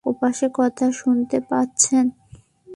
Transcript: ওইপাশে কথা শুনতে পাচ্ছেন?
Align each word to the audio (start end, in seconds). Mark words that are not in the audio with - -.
ওইপাশে 0.05 0.45
কথা 0.53 0.85
শুনতে 0.91 1.37
পাচ্ছেন? 1.49 2.05